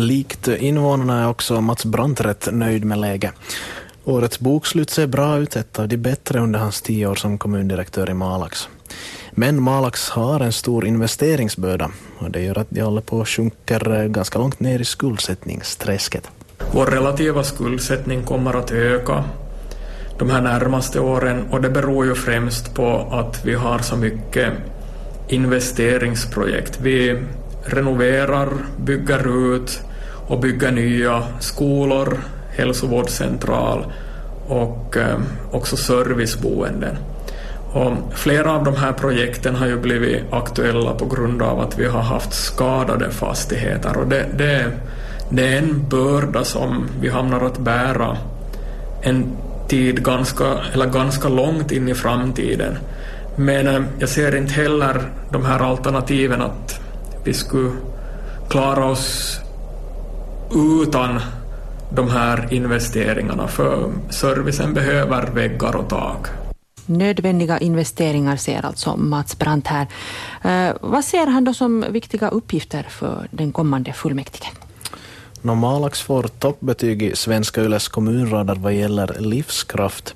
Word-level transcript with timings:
Likt 0.00 0.48
invånarna 0.48 1.22
är 1.22 1.28
också 1.28 1.60
Mats 1.60 1.84
Brandt 1.84 2.20
rätt 2.20 2.48
nöjd 2.52 2.84
med 2.84 2.98
läget. 2.98 3.32
Årets 4.04 4.40
bokslut 4.40 4.90
ser 4.90 5.06
bra 5.06 5.38
ut, 5.38 5.56
ett 5.56 5.78
av 5.78 5.88
de 5.88 5.96
bättre 5.96 6.40
under 6.40 6.58
hans 6.58 6.82
tio 6.82 7.06
år 7.06 7.14
som 7.14 7.38
kommundirektör 7.38 8.10
i 8.10 8.14
Malax. 8.14 8.68
Men 9.30 9.62
Malax 9.62 10.10
har 10.10 10.40
en 10.40 10.52
stor 10.52 10.86
investeringsbörda 10.86 11.90
och 12.18 12.30
det 12.30 12.42
gör 12.42 12.58
att 12.58 12.70
de 12.70 12.80
håller 12.80 13.00
på 13.00 13.20
att 13.20 13.28
sjunker 13.28 14.08
ganska 14.08 14.38
långt 14.38 14.60
ner 14.60 14.78
i 14.78 14.84
skuldsättningsträsket. 14.84 16.30
Vår 16.72 16.86
relativa 16.86 17.44
skuldsättning 17.44 18.22
kommer 18.22 18.54
att 18.54 18.70
öka 18.70 19.24
de 20.18 20.30
här 20.30 20.40
närmaste 20.40 21.00
åren 21.00 21.44
och 21.50 21.60
det 21.60 21.70
beror 21.70 22.06
ju 22.06 22.14
främst 22.14 22.74
på 22.74 23.08
att 23.10 23.44
vi 23.44 23.54
har 23.54 23.78
så 23.78 23.96
mycket 23.96 24.52
investeringsprojekt. 25.28 26.80
Vi 26.80 27.22
renoverar, 27.64 28.48
bygger 28.76 29.54
ut 29.54 29.80
och 30.30 30.40
bygger 30.40 30.70
nya 30.70 31.22
skolor, 31.40 32.18
hälsovårdscentral 32.50 33.86
och 34.48 34.96
eh, 34.96 35.18
också 35.50 35.76
serviceboenden. 35.76 36.96
Och 37.72 37.92
flera 38.14 38.52
av 38.52 38.64
de 38.64 38.76
här 38.76 38.92
projekten 38.92 39.56
har 39.56 39.66
ju 39.66 39.76
blivit 39.76 40.22
aktuella 40.30 40.94
på 40.94 41.06
grund 41.06 41.42
av 41.42 41.60
att 41.60 41.78
vi 41.78 41.86
har 41.86 42.00
haft 42.00 42.32
skadade 42.32 43.10
fastigheter 43.10 43.96
och 43.96 44.06
det, 44.06 44.26
det, 44.36 44.72
det 45.30 45.48
är 45.48 45.58
en 45.58 45.88
börda 45.88 46.44
som 46.44 46.88
vi 47.00 47.08
hamnar 47.08 47.40
att 47.40 47.58
bära 47.58 48.16
en 49.02 49.36
tid 49.68 50.04
ganska, 50.04 50.44
eller 50.72 50.86
ganska 50.86 51.28
långt 51.28 51.72
in 51.72 51.88
i 51.88 51.94
framtiden. 51.94 52.78
Men 53.36 53.66
eh, 53.66 53.82
jag 53.98 54.08
ser 54.08 54.36
inte 54.36 54.52
heller 54.52 55.02
de 55.32 55.44
här 55.44 55.60
alternativen 55.60 56.42
att 56.42 56.80
vi 57.24 57.34
skulle 57.34 57.70
klara 58.48 58.84
oss 58.84 59.40
utan 60.54 61.20
de 61.90 62.10
här 62.10 62.52
investeringarna 62.52 63.48
för 63.48 63.92
servicen 64.10 64.74
behöver 64.74 65.30
väggar 65.30 65.76
och 65.76 65.88
tak. 65.88 66.26
Nödvändiga 66.86 67.58
investeringar 67.58 68.36
ser 68.36 68.66
alltså 68.66 68.96
Mats 68.96 69.38
Brandt 69.38 69.66
här. 69.66 69.86
Eh, 70.44 70.76
vad 70.80 71.04
ser 71.04 71.26
han 71.26 71.44
då 71.44 71.54
som 71.54 71.84
viktiga 71.90 72.28
uppgifter 72.28 72.82
för 72.82 73.28
den 73.30 73.52
kommande 73.52 73.92
fullmäktige? 73.92 74.48
Normalax 75.42 76.00
får 76.00 76.22
toppbetyg 76.22 77.02
i 77.02 77.16
Svenska 77.16 77.62
Yles 77.62 77.88
kommunradar 77.88 78.54
vad 78.54 78.72
gäller 78.72 79.16
livskraft. 79.18 80.14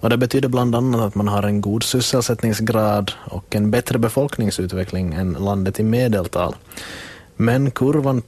Och 0.00 0.10
det 0.10 0.16
betyder 0.16 0.48
bland 0.48 0.74
annat 0.74 1.00
att 1.00 1.14
man 1.14 1.28
har 1.28 1.42
en 1.42 1.60
god 1.60 1.82
sysselsättningsgrad 1.82 3.12
och 3.24 3.56
en 3.56 3.70
bättre 3.70 3.98
befolkningsutveckling 3.98 5.14
än 5.14 5.32
landet 5.32 5.80
i 5.80 5.82
medeltal. 5.82 6.54
Men 7.40 7.70
kurvan 7.70 8.22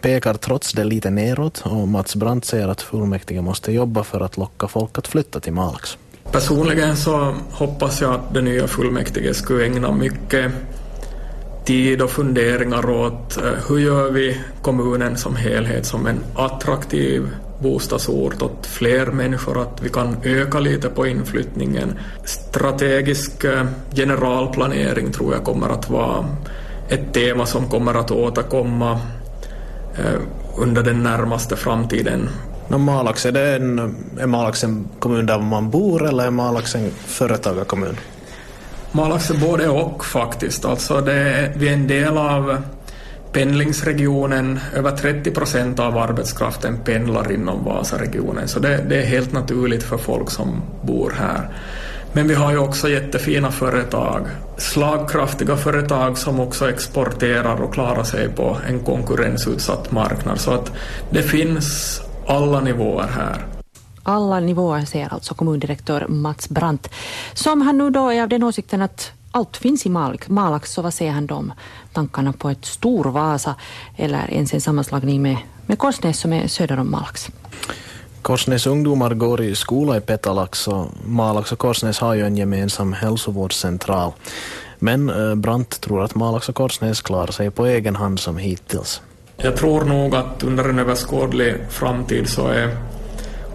pekar 0.00 0.34
trots 0.34 0.72
det 0.72 0.84
lite 0.84 1.10
neråt 1.10 1.62
och 1.64 1.88
Mats 1.88 2.16
Brandt 2.16 2.44
säger 2.44 2.68
att 2.68 2.82
fullmäktige 2.82 3.40
måste 3.40 3.72
jobba 3.72 4.04
för 4.04 4.20
att 4.20 4.36
locka 4.36 4.68
folk 4.68 4.98
att 4.98 5.08
flytta 5.08 5.40
till 5.40 5.52
Malax. 5.52 5.98
Personligen 6.32 6.96
så 6.96 7.34
hoppas 7.50 8.00
jag 8.00 8.14
att 8.14 8.34
det 8.34 8.42
nya 8.42 8.66
fullmäktige 8.66 9.34
skulle 9.34 9.64
ägna 9.64 9.92
mycket 9.92 10.52
tid 11.64 12.02
och 12.02 12.10
funderingar 12.10 12.90
åt 12.90 13.36
eh, 13.36 13.52
hur 13.68 13.78
gör 13.78 14.10
vi 14.10 14.40
kommunen 14.62 15.16
som 15.16 15.36
helhet 15.36 15.86
som 15.86 16.06
en 16.06 16.20
attraktiv 16.34 17.28
bostadsort 17.62 18.42
åt 18.42 18.66
fler 18.66 19.06
människor, 19.06 19.62
att 19.62 19.82
vi 19.82 19.88
kan 19.88 20.16
öka 20.22 20.60
lite 20.60 20.88
på 20.88 21.06
inflyttningen. 21.06 21.98
Strategisk 22.24 23.44
eh, 23.44 23.64
generalplanering 23.94 25.12
tror 25.12 25.34
jag 25.34 25.44
kommer 25.44 25.68
att 25.68 25.90
vara 25.90 26.24
ett 26.88 27.12
tema 27.12 27.46
som 27.46 27.68
kommer 27.68 27.94
att 27.94 28.10
återkomma 28.10 29.00
eh, 29.98 30.20
under 30.56 30.82
den 30.82 31.02
närmaste 31.02 31.56
framtiden. 31.56 32.28
No, 32.68 32.78
Malax, 32.78 33.26
är, 33.26 33.32
det 33.32 33.56
en, 33.56 33.96
är 34.20 34.26
Malax 34.26 34.64
en 34.64 34.88
kommun 34.98 35.26
där 35.26 35.38
man 35.38 35.70
bor 35.70 36.08
eller 36.08 36.26
är 36.26 36.30
Malax 36.30 36.74
en 36.74 36.90
företagarkommun? 36.90 37.96
Malax 38.92 39.30
är 39.30 39.34
både 39.34 39.68
och 39.68 40.04
faktiskt. 40.04 40.64
Alltså 40.64 41.00
det, 41.00 41.52
vi 41.56 41.68
är 41.68 41.72
en 41.72 41.86
del 41.86 42.18
av 42.18 42.62
pendlingsregionen. 43.32 44.60
Över 44.74 44.90
30 44.90 45.30
procent 45.30 45.78
av 45.78 45.98
arbetskraften 45.98 46.78
pendlar 46.84 47.32
inom 47.32 47.64
Vasaregionen 47.64 48.48
så 48.48 48.60
det, 48.60 48.84
det, 48.88 49.02
är 49.02 49.06
helt 49.06 49.32
naturligt 49.32 49.82
för 49.82 49.98
folk 49.98 50.30
som 50.30 50.62
bor 50.82 51.12
här. 51.18 51.48
Men 52.18 52.28
vi 52.28 52.34
har 52.34 52.52
ju 52.52 52.58
också 52.58 52.88
jättefina 52.88 53.50
företag, 53.50 54.26
slagkraftiga 54.56 55.56
företag 55.56 56.18
som 56.18 56.40
också 56.40 56.70
exporterar 56.70 57.62
och 57.62 57.74
klarar 57.74 58.04
sig 58.04 58.28
på 58.28 58.56
en 58.68 58.84
konkurrensutsatt 58.84 59.90
marknad. 59.90 60.40
Så 60.40 60.50
att 60.50 60.72
det 61.10 61.22
finns 61.22 62.00
alla 62.26 62.60
nivåer 62.60 63.08
här. 63.16 63.46
Alla 64.02 64.40
nivåer 64.40 64.84
ser 64.84 65.12
alltså 65.12 65.34
kommundirektör 65.34 66.06
Mats 66.08 66.48
Brandt. 66.48 66.90
Som 67.34 67.62
han 67.62 67.78
nu 67.78 67.90
då 67.90 68.12
är 68.12 68.22
av 68.22 68.28
den 68.28 68.42
åsikten 68.42 68.82
att 68.82 69.12
allt 69.30 69.56
finns 69.56 69.86
i 69.86 69.88
Malax, 70.28 70.72
så 70.72 70.82
vad 70.82 70.94
säger 70.94 71.12
han 71.12 71.26
då 71.26 71.34
om 71.34 71.52
tankarna 71.92 72.32
på 72.32 72.50
ett 72.50 72.64
Storvasa 72.64 73.54
eller 73.96 74.30
ens 74.30 74.54
en 74.54 74.60
sammanslagning 74.60 75.22
med, 75.22 75.36
med 75.66 75.78
Korsnäs 75.78 76.20
som 76.20 76.32
är 76.32 76.48
söder 76.48 76.78
om 76.78 76.90
Malax? 76.90 77.30
Korsnäs 78.28 78.66
ungdomar 78.66 79.14
går 79.14 79.40
i 79.40 79.54
skola 79.54 79.96
i 79.96 80.00
Petalax 80.00 80.68
och 80.68 80.86
Malax 81.04 81.52
och 81.52 81.58
Korsnäs 81.58 81.98
har 81.98 82.14
ju 82.14 82.26
en 82.26 82.36
gemensam 82.36 82.92
hälsovårdscentral. 82.92 84.12
Men 84.78 85.10
eh, 85.10 85.34
Brandt 85.34 85.80
tror 85.80 86.02
att 86.02 86.14
Malax 86.14 86.48
och 86.48 86.54
Korsnäs 86.54 87.00
klarar 87.00 87.32
sig 87.32 87.50
på 87.50 87.66
egen 87.66 87.96
hand 87.96 88.20
som 88.20 88.36
hittills. 88.36 89.02
Jag 89.36 89.56
tror 89.56 89.84
nog 89.84 90.14
att 90.14 90.42
under 90.42 90.68
en 90.68 90.78
överskådlig 90.78 91.56
framtid 91.70 92.28
så 92.28 92.48
är 92.48 92.76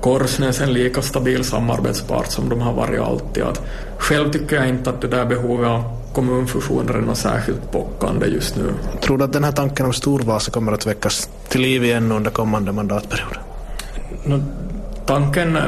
Korsnäs 0.02 0.62
en 0.62 0.74
lika 0.74 1.02
stabil 1.02 1.44
samarbetspart 1.44 2.32
som 2.32 2.50
de 2.50 2.62
har 2.62 2.74
varit 2.74 3.02
alltid. 3.02 3.44
Att 3.44 3.62
själv 3.98 4.32
tycker 4.32 4.56
jag 4.56 4.70
inte 4.70 4.90
att 4.90 5.02
det 5.02 5.08
där 5.08 5.26
behovet 5.26 5.68
av 5.68 5.84
kommunfusioner 6.14 6.94
är 6.94 7.02
något 7.02 7.18
särskilt 7.18 7.72
bockande 7.72 8.26
just 8.26 8.56
nu. 8.56 8.74
Tror 9.02 9.18
du 9.18 9.24
att 9.24 9.34
den 9.34 9.44
här 9.44 9.52
tanken 9.52 9.86
om 9.86 9.94
Storvasa 9.94 10.52
kommer 10.52 10.72
att 10.72 10.86
väckas 10.86 11.30
till 11.48 11.62
liv 11.62 11.84
igen 11.84 12.12
under 12.12 12.32
kommande 12.32 12.72
mandatperiod? 12.72 13.53
Tanken 15.06 15.56
eh, 15.56 15.64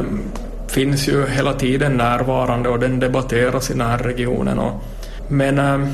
finns 0.68 1.08
ju 1.08 1.28
hela 1.28 1.54
tiden 1.54 1.98
närvarande 1.98 2.70
och 2.70 2.80
den 2.80 3.00
debatteras 3.00 3.70
i 3.70 3.74
den 3.74 3.88
här 3.88 3.98
regionen. 3.98 4.60
Och, 4.60 4.84
men 5.28 5.60
eh, 5.60 5.88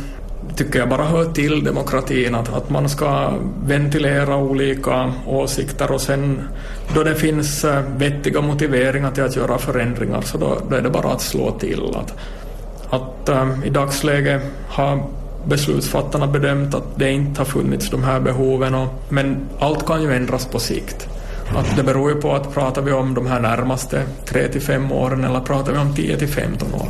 tycker 0.56 0.80
jag 0.80 0.90
bara 0.90 1.06
hör 1.06 1.26
till 1.26 1.64
demokratin 1.64 2.36
att, 2.36 2.54
att 2.54 2.70
man 2.70 2.90
ska 2.90 3.34
ventilera 3.66 4.38
olika 4.38 5.14
åsikter 5.28 5.92
och 5.92 6.02
sen 6.02 6.42
då 6.96 7.04
det 7.04 7.16
finns 7.16 7.64
eh, 7.64 7.82
vettiga 7.98 8.42
motiveringar 8.42 9.12
till 9.12 9.24
att 9.24 9.36
göra 9.36 9.58
förändringar 9.58 10.22
så 10.22 10.38
då, 10.38 10.58
då 10.70 10.76
är 10.76 10.82
det 10.82 10.90
bara 10.90 11.12
att 11.12 11.22
slå 11.22 11.52
till. 11.52 11.96
Att, 11.96 12.14
att 12.90 13.30
äh, 13.30 13.50
i 13.66 13.70
dagsläget 13.70 14.42
har 14.68 15.04
beslutsfattarna 15.46 16.28
bedömt 16.28 16.76
att 16.76 16.96
det 16.96 17.12
inte 17.12 17.40
har 17.40 17.46
funnits 17.46 17.90
de 17.90 18.04
här 18.04 18.20
behoven 18.20 18.76
och, 18.76 18.88
men 19.10 19.50
allt 19.60 19.86
kan 19.86 20.02
ju 20.02 20.14
ändras 20.14 20.46
på 20.46 20.60
sikt. 20.60 21.08
Att 21.56 21.76
det 21.76 21.84
beror 21.84 22.10
ju 22.12 22.22
på 22.22 22.34
att 22.34 22.54
pratar 22.54 22.82
vi 22.82 22.92
om 22.92 23.14
de 23.14 23.28
här 23.28 23.40
närmaste 23.40 24.04
3 24.26 24.48
till 24.48 24.62
5 24.62 24.92
åren 24.92 25.24
eller 25.24 25.40
pratar 25.40 25.72
vi 25.72 25.78
om 25.78 25.96
10 25.96 26.18
till 26.18 26.28
15 26.28 26.74
år. 26.74 26.88